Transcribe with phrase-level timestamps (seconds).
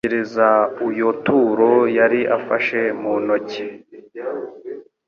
[0.03, 0.49] Yitegereza
[0.87, 3.65] uyo turo yari afashe mu ntoke,